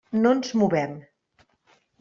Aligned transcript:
No 0.21 0.31
ens 0.37 0.49
movem. 0.61 0.97